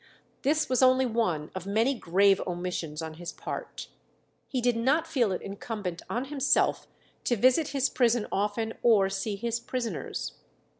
[0.41, 3.87] This was only one of many grave omissions on his part.
[4.47, 6.87] He did not feel it incumbent on himself
[7.25, 10.39] to visit his prison often or see his prisoners.